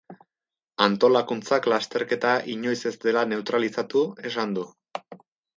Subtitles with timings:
[0.85, 4.69] Antolakuntzak lasterketa inoiz ez dela neutralizatu esan du.